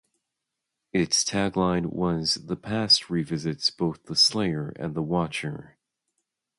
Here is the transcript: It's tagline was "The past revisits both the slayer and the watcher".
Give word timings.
It's 0.93 1.23
tagline 1.23 1.85
was 1.85 2.33
"The 2.45 2.55
past 2.55 3.11
revisits 3.11 3.69
both 3.69 4.05
the 4.05 4.15
slayer 4.15 4.69
and 4.77 4.95
the 4.95 5.03
watcher". 5.03 5.77